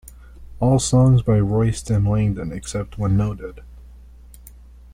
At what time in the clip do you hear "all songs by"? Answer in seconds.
0.59-1.39